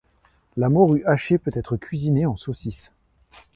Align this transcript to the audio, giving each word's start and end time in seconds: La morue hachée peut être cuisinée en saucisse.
La 0.57 0.69
morue 0.69 1.03
hachée 1.05 1.37
peut 1.37 1.51
être 1.53 1.77
cuisinée 1.77 2.25
en 2.25 2.35
saucisse. 2.35 2.91